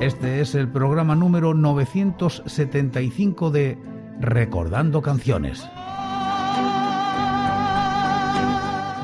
Este 0.00 0.40
es 0.40 0.54
el 0.54 0.66
programa 0.66 1.14
número 1.14 1.52
975 1.52 3.50
de 3.50 3.76
Recordando 4.18 5.02
Canciones. 5.02 5.68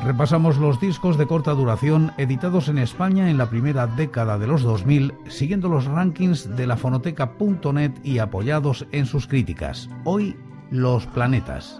Repasamos 0.03 0.57
los 0.57 0.79
discos 0.79 1.19
de 1.19 1.27
corta 1.27 1.51
duración 1.51 2.13
editados 2.17 2.67
en 2.67 2.79
España 2.79 3.29
en 3.29 3.37
la 3.37 3.47
primera 3.47 3.85
década 3.85 4.39
de 4.39 4.47
los 4.47 4.63
2000, 4.63 5.13
siguiendo 5.27 5.69
los 5.69 5.85
rankings 5.85 6.55
de 6.55 6.65
la 6.65 6.77
fonoteca.net 6.77 7.91
y 8.03 8.17
apoyados 8.17 8.87
en 8.91 9.05
sus 9.05 9.27
críticas. 9.27 9.89
Hoy, 10.03 10.35
Los 10.71 11.05
Planetas. 11.05 11.79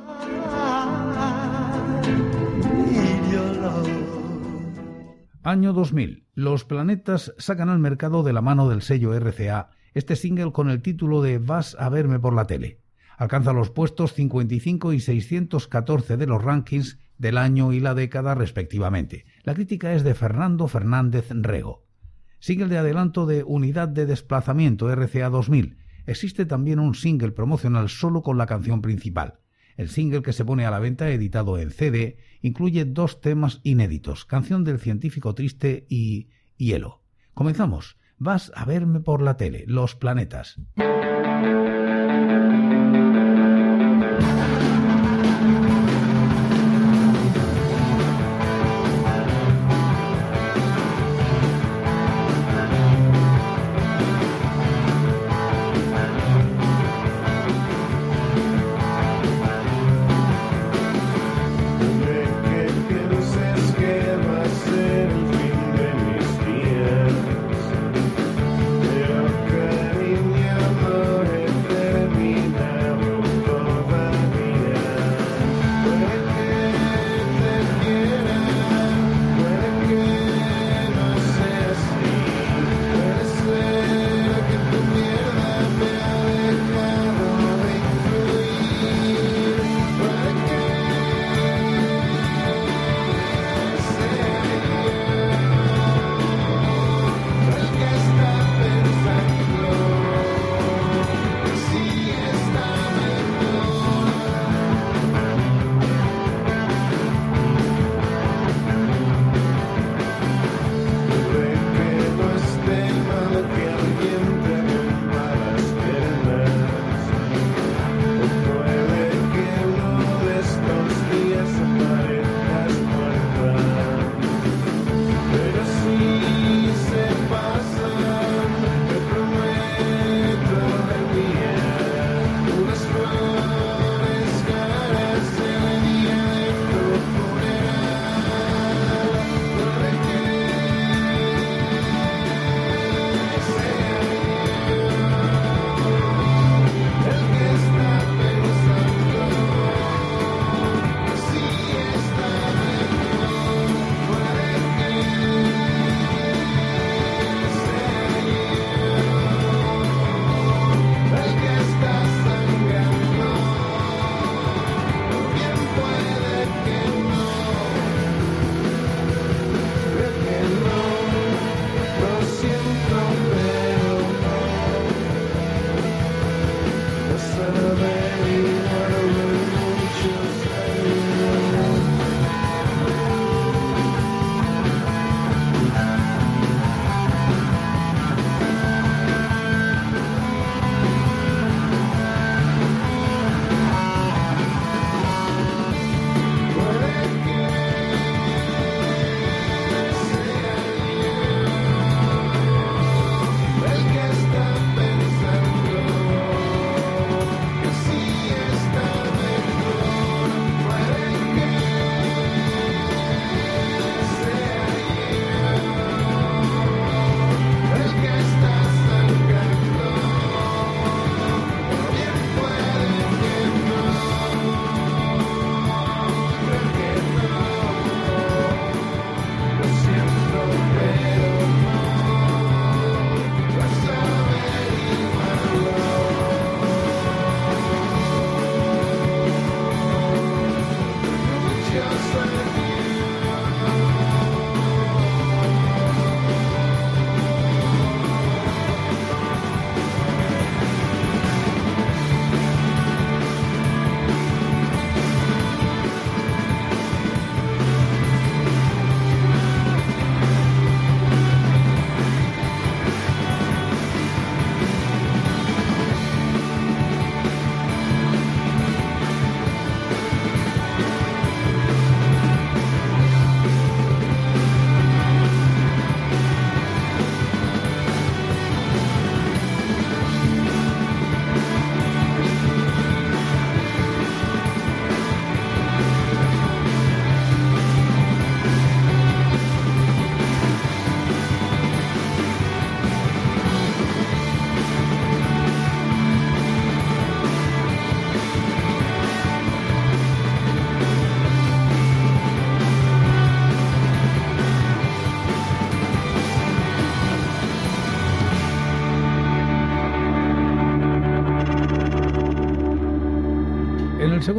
Año 5.48 5.72
2000. 5.72 6.26
Los 6.34 6.66
Planetas 6.66 7.34
sacan 7.38 7.70
al 7.70 7.80
mercado 7.80 8.22
de 8.22 8.34
la 8.34 8.42
mano 8.42 8.68
del 8.68 8.82
sello 8.82 9.18
RCA 9.18 9.70
este 9.94 10.18
single 10.18 10.52
con 10.52 10.70
el 10.70 10.82
título 10.82 11.22
de 11.22 11.38
Vas 11.38 11.78
a 11.80 11.88
verme 11.88 12.20
por 12.20 12.34
la 12.34 12.48
tele. 12.48 12.82
Alcanza 13.18 13.54
los 13.54 13.70
puestos 13.70 14.12
55 14.12 14.92
y 14.92 15.00
614 15.00 16.18
de 16.18 16.28
los 16.28 16.44
rankings 16.44 17.00
del 17.18 17.38
año 17.38 17.72
y 17.72 17.80
la 17.80 17.96
década 17.96 18.36
respectivamente. 18.36 19.24
La 19.44 19.54
crítica 19.54 19.94
es 19.94 20.04
de 20.04 20.16
Fernando 20.16 20.68
Fernández 20.68 21.28
Rego. 21.30 21.86
Single 22.40 22.68
de 22.68 22.80
adelanto 22.80 23.26
de 23.26 23.46
Unidad 23.46 23.88
de 23.88 24.06
Desplazamiento 24.06 24.94
RCA 24.94 25.30
2000. 25.30 25.78
Existe 26.08 26.46
también 26.46 26.80
un 26.80 26.94
single 26.94 27.32
promocional 27.32 27.88
solo 27.88 28.22
con 28.22 28.38
la 28.38 28.48
canción 28.48 28.82
principal. 28.82 29.40
El 29.78 29.90
single 29.90 30.24
que 30.24 30.34
se 30.34 30.44
pone 30.44 30.66
a 30.66 30.72
la 30.72 30.80
venta, 30.80 31.10
editado 31.10 31.60
en 31.60 31.70
CD, 31.70 32.18
incluye 32.42 32.84
dos 32.84 33.22
temas 33.22 33.62
inéditos, 33.64 34.26
Canción 34.26 34.64
del 34.64 34.80
Científico 34.80 35.36
Triste 35.36 35.86
y 35.88 36.30
Hielo. 36.58 37.04
Comenzamos. 37.36 37.98
Vas 38.18 38.52
a 38.56 38.66
verme 38.66 39.00
por 39.00 39.22
la 39.22 39.38
tele, 39.38 39.64
Los 39.68 39.96
Planetas. 39.96 40.60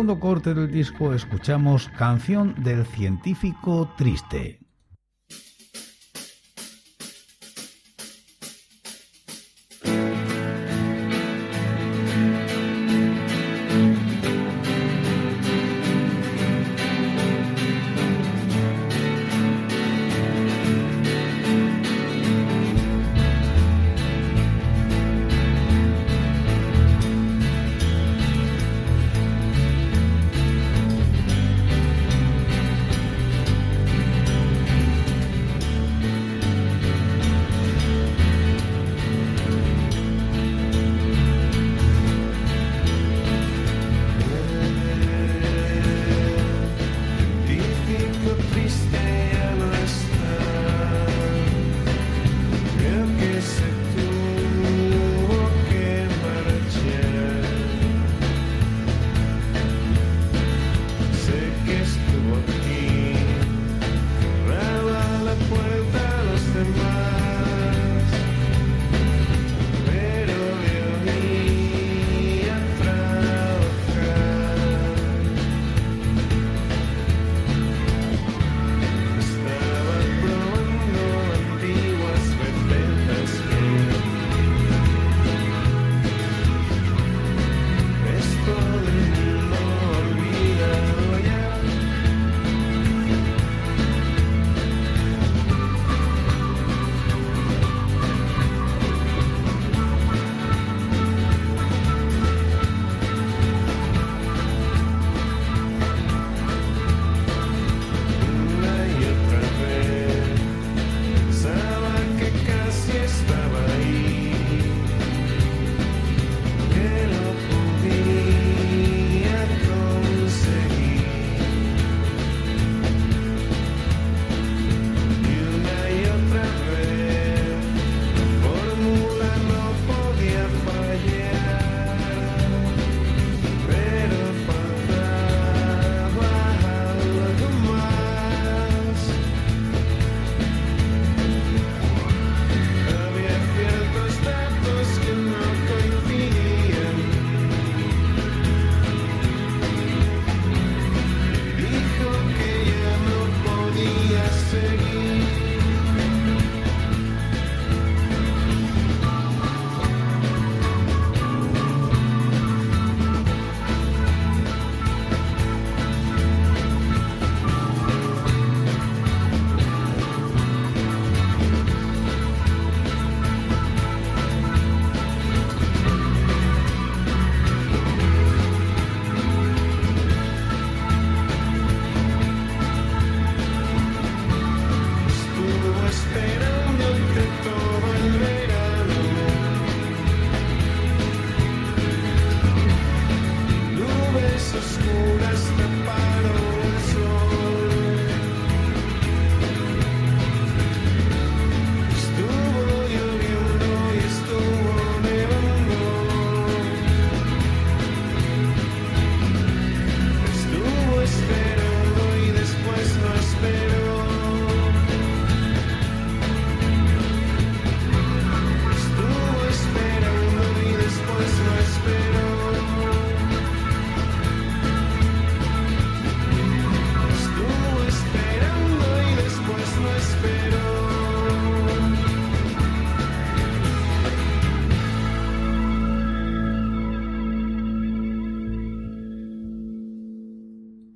Segundo 0.08 0.26
corte 0.26 0.54
del 0.54 0.70
disco 0.70 1.12
escuchamos 1.12 1.90
Canción 1.98 2.54
del 2.62 2.86
Científico 2.86 3.92
Triste. 3.98 4.58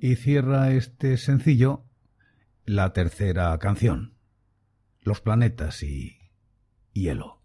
Y 0.03 0.17
cierra 0.17 0.71
este 0.73 1.15
sencillo 1.15 1.85
la 2.65 2.91
tercera 2.91 3.57
canción, 3.57 4.17
Los 4.99 5.21
planetas 5.21 5.81
y 5.81 6.17
hielo. 6.91 7.42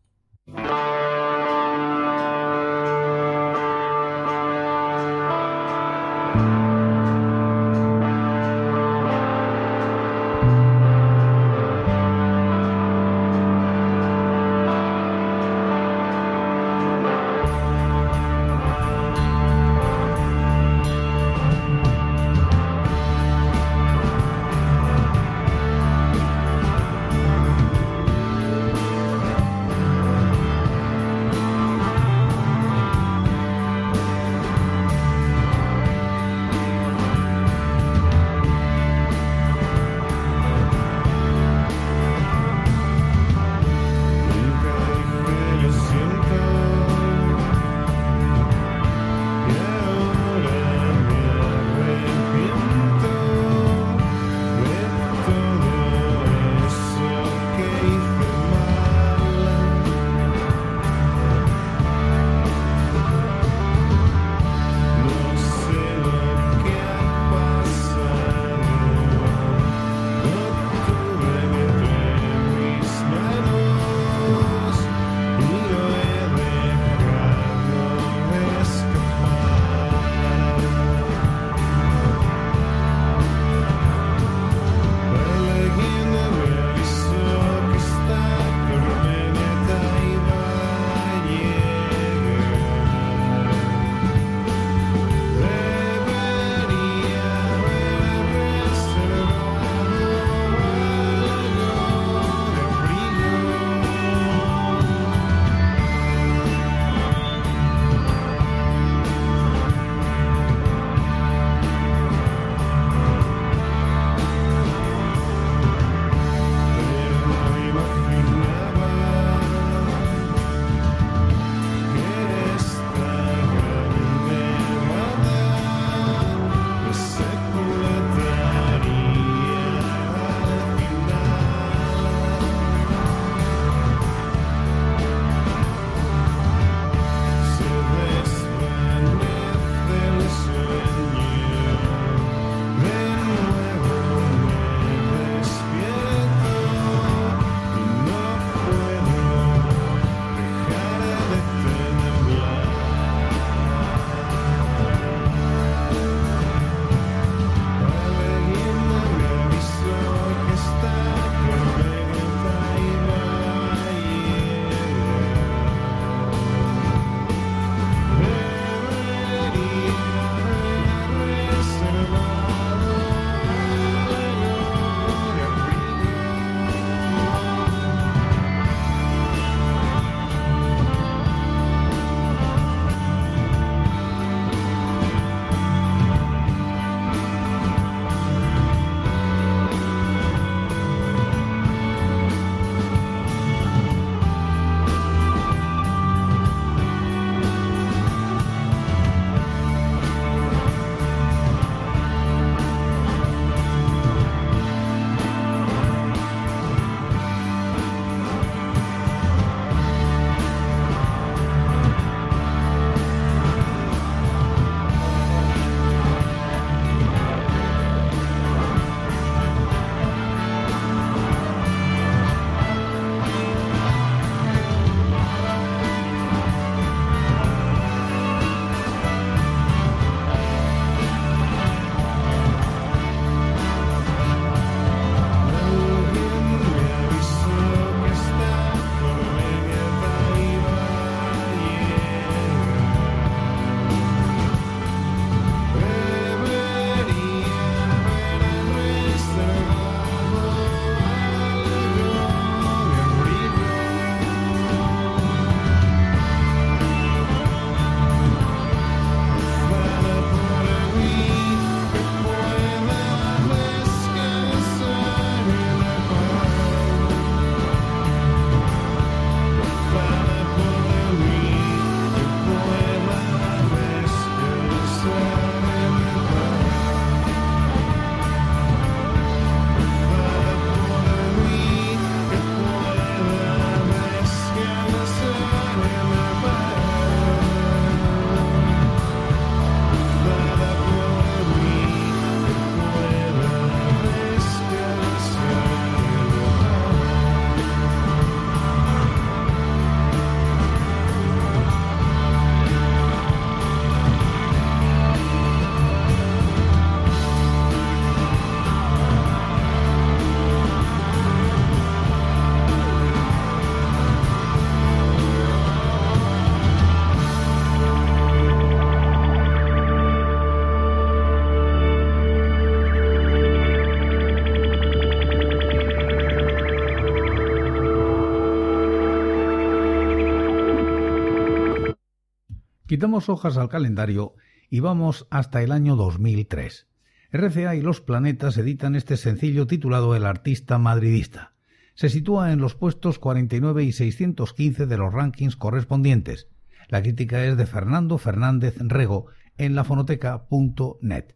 Quitamos 332.89 333.29
hojas 333.29 333.59
al 333.59 333.69
calendario 333.69 334.35
y 334.71 334.81
vamos 334.81 335.27
hasta 335.29 335.63
el 335.63 335.73
año 335.73 335.95
2003. 335.95 336.87
RCA 337.31 337.77
y 337.77 337.83
Los 337.83 338.01
Planetas 338.01 338.57
editan 338.57 338.97
este 338.97 339.19
sencillo 339.19 339.67
titulado 339.67 340.17
El 340.17 340.25
artista 340.25 340.79
madridista. 340.79 341.53
Se 341.95 342.09
sitúa 342.09 342.51
en 342.51 342.61
los 342.61 342.75
puestos 342.75 343.19
49 343.19 343.85
y 343.85 343.93
615 343.93 344.87
de 344.87 344.97
los 344.97 345.13
rankings 345.13 345.57
correspondientes. 345.57 346.49
La 346.89 347.03
crítica 347.03 347.45
es 347.45 347.59
de 347.59 347.67
Fernando 347.67 348.17
Fernández 348.17 348.77
Rego 348.79 349.27
en 349.59 349.75
lafonoteca.net. 349.75 351.35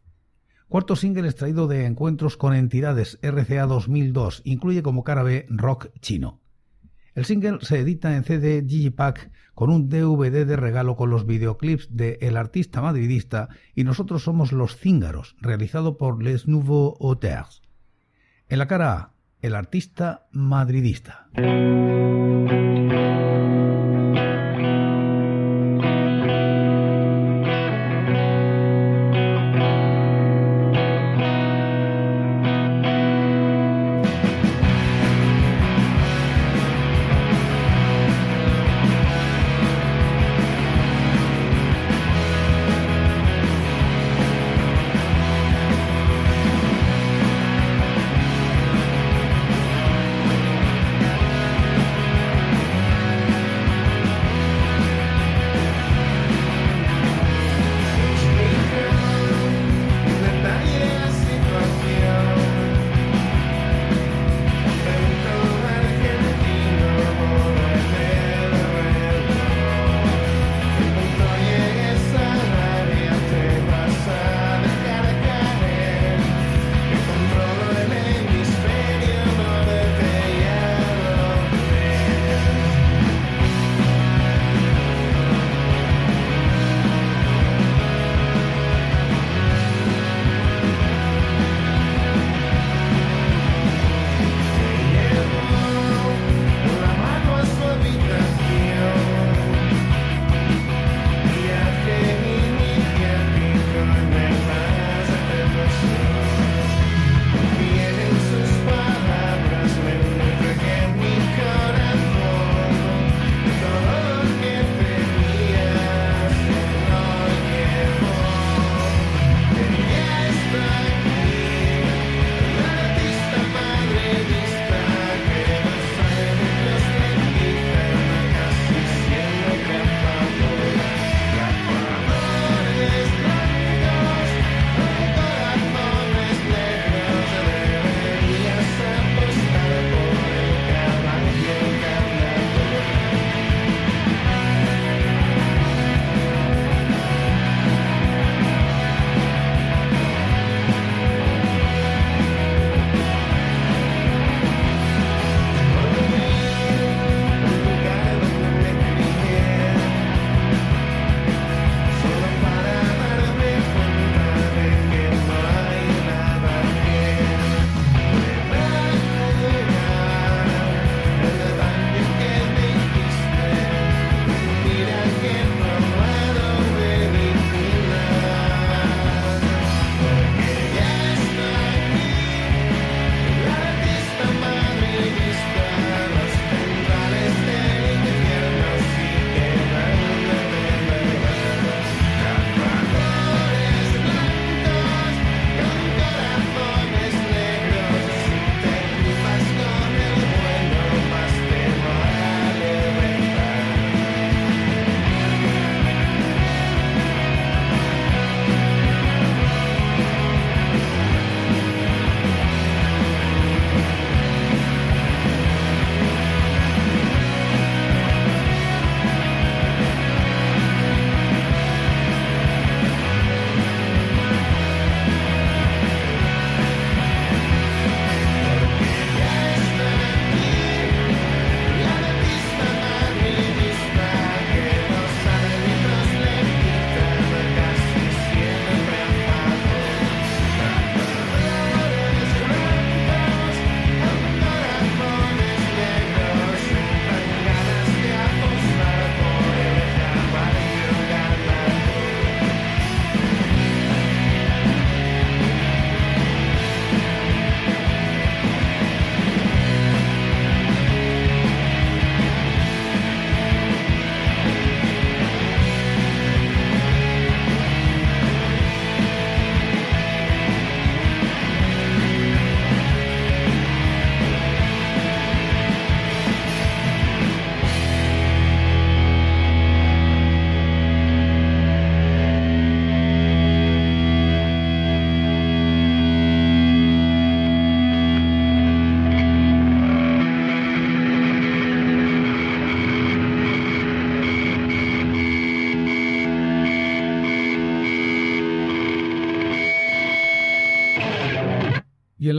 Cuarto 0.68 0.96
single 0.96 1.28
extraído 1.28 1.68
de 1.68 1.84
encuentros 1.84 2.38
con 2.38 2.54
entidades 2.54 3.18
RCA 3.20 3.66
2002, 3.66 4.40
incluye 4.46 4.82
como 4.82 5.04
cara 5.04 5.22
B 5.22 5.44
rock 5.50 5.88
chino. 6.00 6.41
El 7.14 7.24
single 7.26 7.58
se 7.60 7.78
edita 7.78 8.16
en 8.16 8.24
CD 8.24 8.62
Digipack 8.62 9.30
con 9.54 9.70
un 9.70 9.88
DVD 9.90 10.46
de 10.46 10.56
regalo 10.56 10.96
con 10.96 11.10
los 11.10 11.26
videoclips 11.26 11.94
de 11.94 12.18
El 12.22 12.38
artista 12.38 12.80
madridista 12.80 13.50
y 13.74 13.84
nosotros 13.84 14.22
somos 14.22 14.52
Los 14.52 14.76
Cíngaros, 14.76 15.36
realizado 15.40 15.98
por 15.98 16.22
Les 16.22 16.48
Nouveaux 16.48 16.96
Auteurs. 17.00 17.62
En 18.48 18.58
la 18.58 18.66
cara 18.66 18.92
A, 18.92 19.12
El 19.42 19.54
artista 19.54 20.26
madridista. 20.32 21.28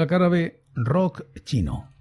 La 0.04 0.08
cara 0.08 0.28
B, 0.28 0.64
rock 0.76 1.28
chino. 1.46 1.93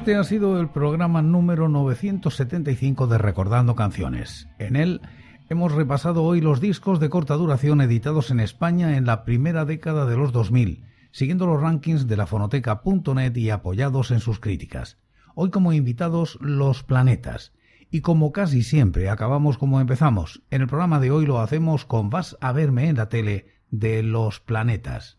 Este 0.00 0.16
ha 0.16 0.24
sido 0.24 0.58
el 0.58 0.70
programa 0.70 1.20
número 1.20 1.68
975 1.68 3.06
de 3.06 3.18
Recordando 3.18 3.74
Canciones. 3.74 4.48
En 4.58 4.76
él 4.76 5.02
hemos 5.50 5.72
repasado 5.72 6.24
hoy 6.24 6.40
los 6.40 6.58
discos 6.58 7.00
de 7.00 7.10
corta 7.10 7.34
duración 7.34 7.82
editados 7.82 8.30
en 8.30 8.40
España 8.40 8.96
en 8.96 9.04
la 9.04 9.26
primera 9.26 9.66
década 9.66 10.06
de 10.06 10.16
los 10.16 10.32
2000, 10.32 10.86
siguiendo 11.10 11.46
los 11.46 11.60
rankings 11.60 12.06
de 12.06 12.16
la 12.16 12.26
fonoteca.net 12.26 13.36
y 13.36 13.50
apoyados 13.50 14.10
en 14.10 14.20
sus 14.20 14.40
críticas. 14.40 14.96
Hoy 15.34 15.50
como 15.50 15.74
invitados 15.74 16.38
Los 16.40 16.82
Planetas. 16.82 17.52
Y 17.90 18.00
como 18.00 18.32
casi 18.32 18.62
siempre 18.62 19.10
acabamos 19.10 19.58
como 19.58 19.82
empezamos, 19.82 20.42
en 20.50 20.62
el 20.62 20.66
programa 20.66 20.98
de 20.98 21.10
hoy 21.10 21.26
lo 21.26 21.40
hacemos 21.40 21.84
con 21.84 22.08
Vas 22.08 22.38
a 22.40 22.52
verme 22.52 22.88
en 22.88 22.96
la 22.96 23.10
tele 23.10 23.48
de 23.70 24.02
Los 24.02 24.40
Planetas. 24.40 25.18